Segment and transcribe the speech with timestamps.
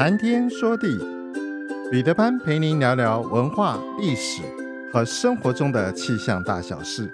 [0.00, 0.98] 谈天说地，
[1.90, 4.40] 彼得潘陪您聊聊文化、历史
[4.90, 7.12] 和生活中的气象大小事，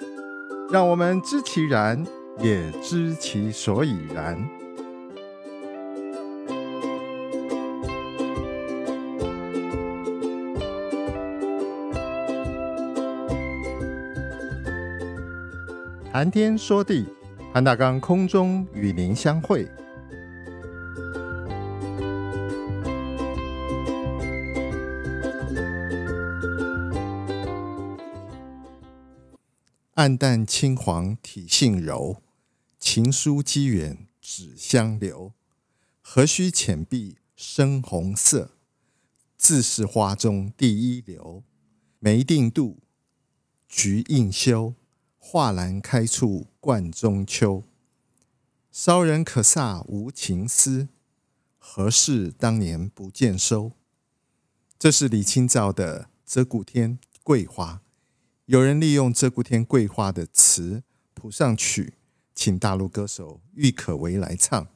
[0.70, 2.06] 让我们知其然，
[2.38, 4.38] 也知其所以然。
[16.12, 17.04] 谈天说地，
[17.52, 19.68] 潘大刚空中与您相会。
[29.96, 32.22] 暗淡青黄体性柔，
[32.78, 35.32] 情书机缘纸香留。
[36.02, 38.58] 何须浅碧深红色，
[39.38, 41.42] 自是花中第一流。
[41.98, 42.76] 梅定妒，
[43.66, 44.74] 菊应羞，
[45.16, 47.64] 画栏开处贯中秋。
[48.70, 50.90] 骚人可煞无情思，
[51.56, 53.72] 何事当年不见收？
[54.78, 57.80] 这是李清照的《鹧鸪天·桂花》。
[58.46, 61.94] 有人利用《鹧鸪天·桂花》的词谱上曲，
[62.32, 64.68] 请大陆歌手郁可唯来唱，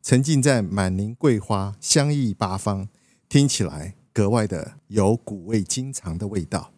[0.00, 2.88] 沉浸在满林桂花香溢八方，
[3.28, 6.72] 听起来格外的有古味今藏的味道。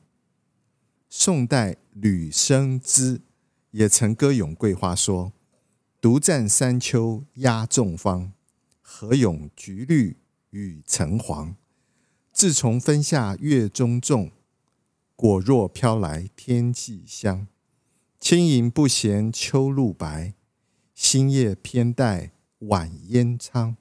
[1.10, 3.20] 宋代吕生之
[3.72, 5.34] 也曾歌咏桂花说
[6.00, 8.32] ：“独占山丘压众芳，
[8.80, 10.16] 何拥橘绿
[10.48, 11.54] 与橙黄？
[12.32, 14.32] 自从分下月中种。”
[15.22, 17.46] 果若飘来天际香，
[18.18, 20.34] 轻盈不嫌秋露白，
[20.96, 23.76] 新叶偏带晚烟苍。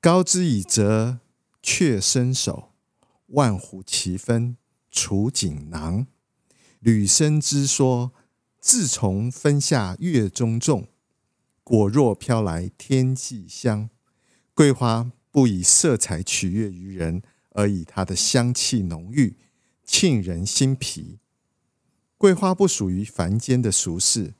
[0.00, 1.20] 高枝已折
[1.62, 2.72] 却伸手，
[3.26, 4.56] 万湖齐分
[4.90, 6.08] 储锦囊。
[6.80, 8.12] 吕生之说：
[8.58, 10.88] 自从分下月中种，
[11.62, 13.88] 果若飘来天际香。
[14.54, 19.36] 桂花不以色彩取悦于人，而以它的香气浓郁。
[19.92, 21.18] 沁人心脾。
[22.16, 24.32] 桂花不属于凡间的俗事，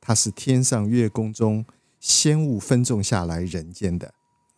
[0.00, 1.64] 它是天上月宫中
[2.00, 4.14] 仙物分种下来人间的。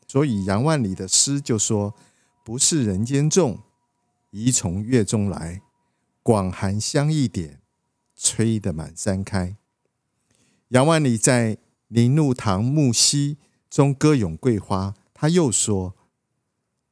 [0.07, 1.95] 所以杨万里的诗就说
[2.43, 3.61] ：“不是人间种，
[4.31, 5.61] 宜从月中来。
[6.23, 7.61] 广寒香一点，
[8.17, 9.59] 吹得满山开。”
[10.69, 11.57] 杨万里在
[11.89, 13.35] 《林露堂木樨》
[13.69, 15.95] 中歌咏桂花，他又说：“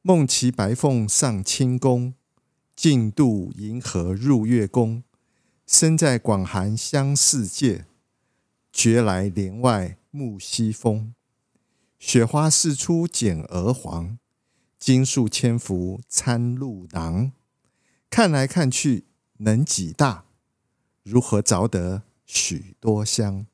[0.03, 2.13] 梦骑白凤上清宫。”
[2.77, 5.01] 竞渡银河入月宫，
[5.65, 7.87] 身在广寒香世界，
[8.71, 11.15] 觉来帘外木西风。
[11.97, 14.19] 雪花似出剪鹅黄，
[14.77, 17.31] 金粟千幅参露囊。
[18.11, 19.05] 看来看去
[19.37, 20.25] 能几大？
[21.01, 23.47] 如何着得许多香？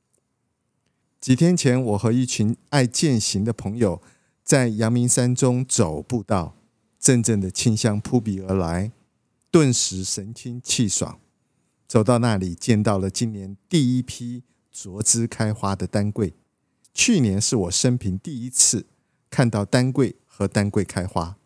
[1.22, 4.02] 几天前，我和一群爱健行的朋友
[4.44, 6.58] 在阳明山中走步道，
[7.00, 8.92] 阵阵的清香扑鼻而来。
[9.54, 11.20] 顿时神清气爽，
[11.88, 14.42] 走到那里，见到了今年第一批
[14.72, 16.34] 着枝开花的丹桂。
[16.92, 18.88] 去年是我生平第一次
[19.30, 21.38] 看到丹桂和丹桂开花。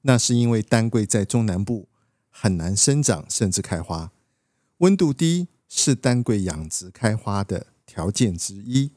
[0.00, 1.88] 那是因为丹桂在中南部
[2.28, 4.10] 很难生长，甚至开花，
[4.78, 8.90] 温度低是丹桂养殖开花的条件之一。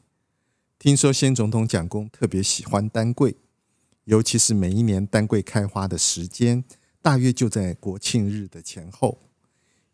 [0.80, 3.36] 听说先总统蒋公特别喜欢丹桂，
[4.06, 6.64] 尤其是每一年丹桂开花的时间。
[7.06, 9.18] 大约就在国庆日的前后，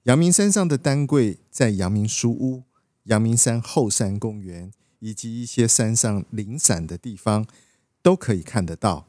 [0.04, 2.62] 阳明山上的丹桂在阳明书屋、
[3.02, 7.46] 阳明山后山公园以及一些山上零散的地方
[8.00, 9.08] 都可以看得到。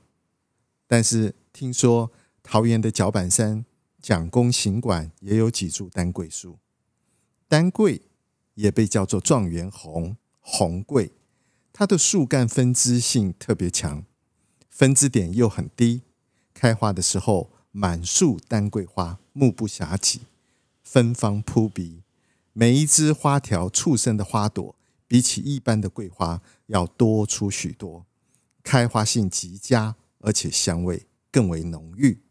[0.86, 2.12] 但是听说
[2.44, 3.63] 桃园的脚板山
[4.02, 6.59] 蒋公行馆也有几株丹桂树。
[7.47, 8.02] 丹桂
[8.56, 11.13] 也被叫做状元红、红桂，
[11.72, 14.03] 它的树干分枝性特别强，
[14.69, 16.02] 分枝点又很低，
[16.53, 17.53] 开花的时候。
[17.76, 20.22] 满树丹桂花，目不暇给，
[20.84, 22.04] 芬芳扑鼻。
[22.54, 24.75] 每一枝花条簇生的花朵，
[25.08, 28.06] 比起一般的桂花要多出许多，
[28.62, 32.22] 开花性极佳，而且香味更为浓郁。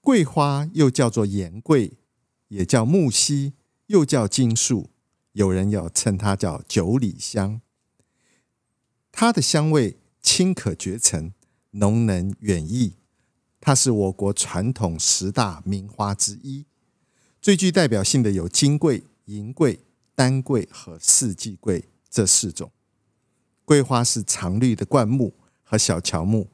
[0.00, 1.92] 桂花又叫做岩桂，
[2.48, 3.52] 也叫木犀，
[3.86, 4.90] 又叫金树，
[5.34, 7.60] 有人要称它叫九里香。
[9.12, 11.32] 它的香味清可绝尘，
[11.70, 12.94] 浓能远溢。
[13.60, 16.64] 它是我国传统十大名花之一，
[17.42, 19.80] 最具代表性的有金桂、银桂、
[20.14, 22.72] 丹桂和四季桂这四种。
[23.64, 26.50] 桂花是常绿的灌木和小乔木，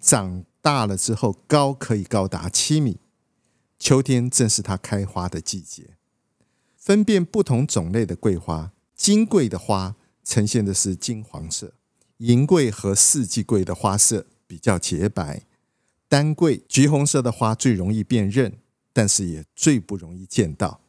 [0.00, 2.98] 长大了之后高可以高达七米。
[3.78, 5.96] 秋天正是它开花的季节。
[6.76, 9.94] 分辨不同种类的桂花，金桂的花
[10.24, 11.74] 呈现的是金黄色，
[12.18, 15.46] 银桂和四季桂的花色比较洁白，
[16.08, 18.58] 丹桂橘红色的花最容易辨认，
[18.92, 20.80] 但是也最不容易见到。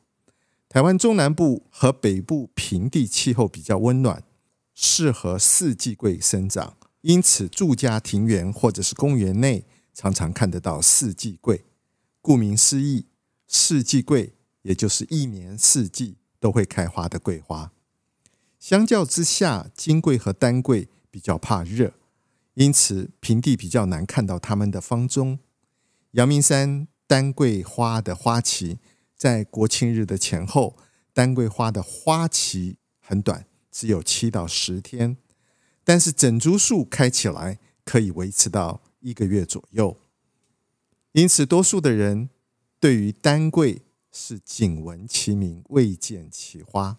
[0.69, 4.23] 台湾中南部和北部平地气候比较温暖，
[4.73, 11.65] 适合四季桂生长，因此住家庭园或者是公园内常常看得到四季桂。
[12.21, 13.07] 顾名思义，
[13.47, 17.71] 四季桂也就是一年四季都会开花的桂花。
[18.59, 21.93] 相较之下，金桂和丹桂比较怕热，
[22.55, 25.39] 因此平地比较难看到它们的芳踪。
[26.11, 28.79] 阳明山丹桂花的花期
[29.15, 30.75] 在国庆日的前后，
[31.13, 35.17] 丹桂花的花期很短，只有七到十天，
[35.83, 39.97] 但是整株树开起来可以维持到一个月左右。
[41.11, 42.29] 因此，多数的人
[42.79, 43.81] 对于丹桂
[44.11, 46.97] 是仅闻其名，未见其花。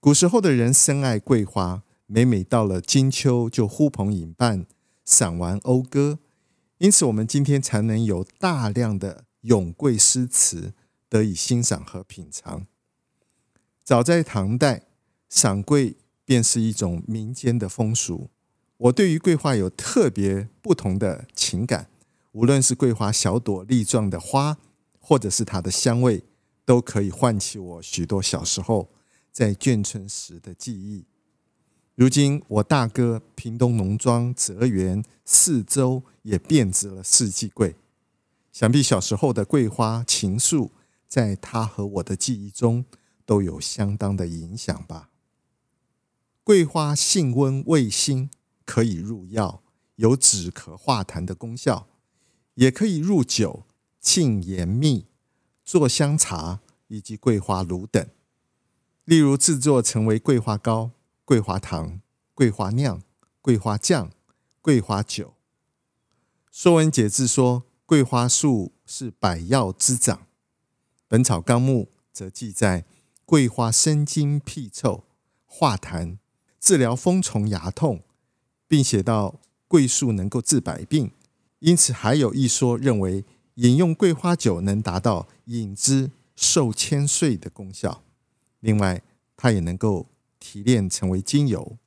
[0.00, 1.82] 古时候的人深爱桂花，
[2.14, 4.66] 每每到了金秋就呼朋引伴，
[5.02, 6.18] 赏玩讴歌。
[6.76, 10.74] 因此，我们今天才能有大量的咏桂诗词
[11.08, 12.66] 得以欣赏和品尝。
[13.82, 14.82] 早在唐代，
[15.30, 18.28] 赏桂便是一种民间的风俗。
[18.76, 21.88] 我对于桂花有特别不同的情感，
[22.32, 24.58] 无论是桂花小朵粒状的花，
[25.00, 26.22] 或者是它的香味，
[26.66, 28.90] 都可以唤起我许多小时候。
[29.32, 31.06] 在眷村时的记忆，
[32.02, 37.76] 如今我大哥屏东农庄泽园四周也遍植了四季桂，
[38.50, 40.70] 想必小时候的桂花情愫，
[41.06, 42.84] 在他和我的记忆中
[43.24, 45.10] 都有相当的影响吧。
[46.42, 48.28] 桂花性温味辛，
[48.66, 49.62] 可以入药，
[49.94, 51.86] 有止咳化痰的功效，
[52.54, 53.62] 也可以入酒、
[54.00, 55.06] 浸盐蜜、
[55.64, 56.58] 做香茶
[56.88, 58.04] 以及桂花卤等。
[59.04, 60.90] 例如制作成为桂花糕、
[61.24, 62.00] 桂花糖、
[62.34, 63.00] 桂花酿、
[63.40, 64.10] 桂花酱、
[64.60, 65.28] 桂花酒。
[66.50, 70.18] 《说文解字》说，桂花树是百药之长，
[71.06, 72.84] 《本草纲目》则记载，
[73.24, 75.04] 桂花生津辟臭、
[75.46, 76.18] 化痰、
[76.58, 78.02] 治疗风虫牙痛，
[78.66, 81.12] 并写到桂树能够治百病。
[81.60, 83.24] 因此，还有一说认为，
[83.54, 88.02] 饮用桂花酒能达到饮之寿千岁的功效。
[88.58, 89.02] 另外，
[89.36, 90.08] 它也能够
[90.42, 91.78] 提炼成为精油。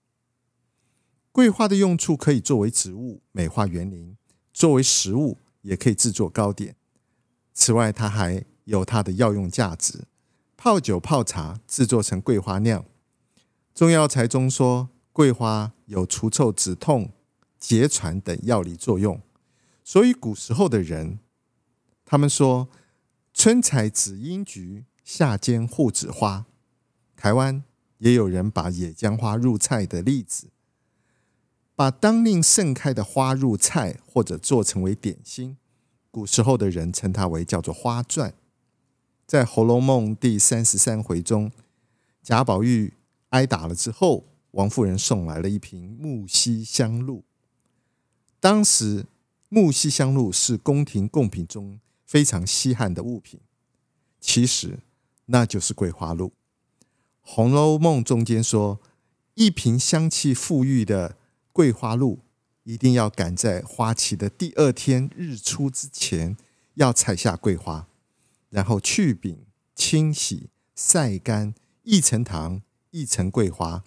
[1.33, 4.15] 桂花的用处可以作为植物美化园林，
[4.53, 6.77] 作为食物也可以制作糕点。
[7.53, 10.05] 此外，它还有它的药用价值，
[10.55, 12.85] 泡酒泡茶制作成桂花酿。
[13.73, 17.11] 中药材中说，桂花有除臭止痛、
[17.59, 19.21] 结喘等药理作用。
[19.83, 21.19] 所以古时候的人，
[22.05, 22.69] 他们说
[23.33, 26.45] 春采紫阴菊，夏煎护子花。
[27.17, 27.63] 台湾
[28.05, 30.49] 也有人把野姜花入菜的例子，
[31.75, 35.57] 把当令盛开的花入菜或者做成为点心。
[36.11, 38.33] 古时候的人称它为叫做花饌。
[39.25, 41.51] 在《红楼梦》第三十三回中，
[42.21, 42.93] 贾宝玉
[43.29, 47.23] 挨打了之后，王夫人送来了一瓶木樨香露。
[48.39, 49.07] 当时
[49.49, 53.39] 木樨香露是宫廷贡品中非常稀罕的物品，
[54.19, 54.77] 其实
[55.25, 56.27] 那就是桂花露。
[57.27, 58.79] 《红楼梦》中间说，
[59.33, 61.17] 一瓶香气馥郁的
[61.51, 62.19] 桂花露，
[62.63, 66.37] 一定要赶在花期的第二天日出之前，
[66.75, 67.87] 要采下桂花，
[68.51, 69.39] 然后去柄、
[69.73, 73.83] 清洗、晒干，一层糖，一层桂花，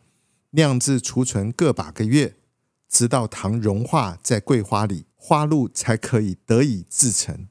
[0.51, 2.35] 酿制储存个把个月，
[2.89, 7.47] 直到糖融化在桂花里，花露才可以得以制成。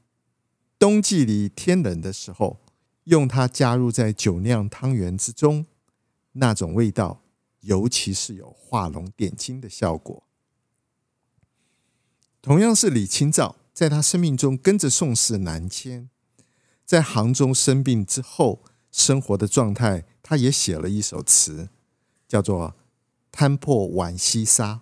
[0.77, 2.60] 冬季里天冷的时候，
[3.06, 5.65] 用它加入在酒酿汤圆之中。
[6.39, 7.22] 那种味道，
[7.62, 10.24] 尤其是有画龙点睛的效果。
[12.41, 16.10] 同样是李清照，在他生命中跟着宋氏南迁，
[16.86, 21.70] 在杭州生病之后，生活的状态，他也写了一首词，
[22.27, 22.70] 叫做
[23.32, 24.74] 《摊破浣溪沙》。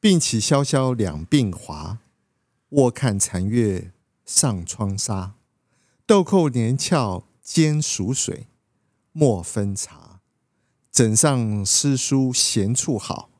[0.00, 1.98] 病起萧萧两鬓华，
[2.70, 3.92] 卧看残月
[4.24, 5.34] 上窗纱。
[6.06, 8.46] 豆蔻年俏兼属水，
[9.16, 10.20] 莫分茶。
[10.90, 13.30] 枕上诗书闲处好，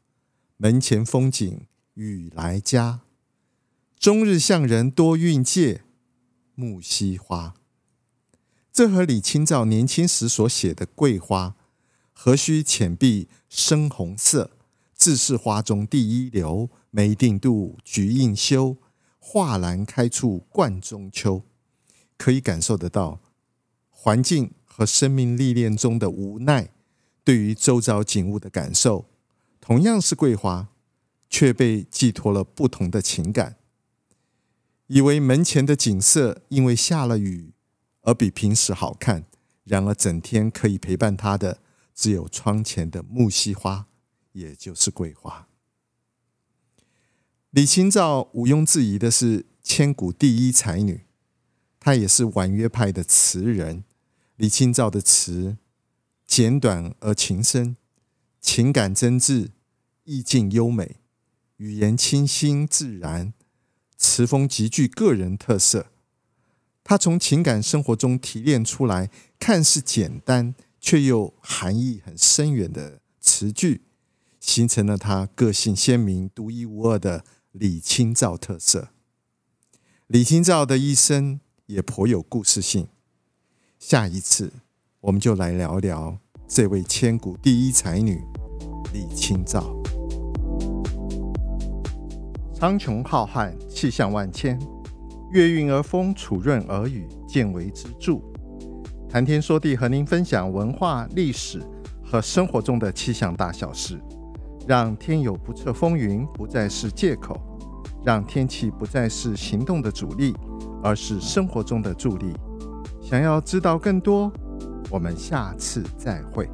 [0.57, 3.01] 门前风景雨来佳。
[3.99, 5.83] 终日向人多运借，
[6.55, 7.55] 木樨花。
[8.73, 11.57] 这和李清照年轻时所写的桂花
[12.15, 14.53] “何须浅碧深红色，
[14.95, 16.71] 自是花中第一流。
[16.91, 18.77] 梅定妒，菊应羞，
[19.19, 21.43] 画栏开处冠中秋”
[22.17, 23.19] 可以感受得到
[23.91, 26.71] 环境和生命历练中的无奈。
[27.23, 29.07] 对于周遭景物的感受，
[29.61, 30.69] 同样是桂花，
[31.31, 33.57] 却被寄托了不同的情感。
[34.89, 37.53] 以为门前的景色因为下了雨
[38.03, 39.25] 而比平时好看，
[39.63, 41.61] 然而整天可以陪伴他的
[41.95, 43.87] 只有窗前的木樨花，
[44.33, 45.47] 也就是桂花。
[47.51, 51.05] 李清照毋庸置疑的是千古第一才女，
[51.79, 53.85] 她也是婉约派的词人。
[54.37, 55.57] 李清照的词
[56.27, 57.77] 简短而情深，
[58.41, 59.51] 情感真挚，
[60.05, 60.97] 意境优美，
[61.59, 63.33] 语言清新自然。
[63.97, 65.87] 词风极具个人特色，
[66.83, 73.83] 他从情感生活中提炼出来，看似简单却又含义很深远的词句，
[74.41, 78.89] 形成了他个性鲜明、独一无二的李清照特色。
[80.09, 82.89] 李清照的一生也颇有故事性，
[83.87, 84.51] 下一次
[85.03, 86.17] 我们就来聊聊
[86.49, 88.19] 这位千古第一才女
[88.95, 89.63] 李清照。
[92.55, 94.59] 苍穹浩瀚，气象万千，
[95.33, 98.19] 月晕而风，础润而雨，见微知著。
[99.07, 101.63] 谈天说地，和您分享文化、历史
[102.03, 104.01] 和生活中的气象大小事，
[104.67, 107.39] 让天有不测风云不再是借口，
[108.03, 110.35] 让天气不再是行动的阻力，
[110.83, 112.33] 而是生活中的助力。
[113.05, 114.33] 想要知道更多，
[114.91, 116.49] 我们下次再会。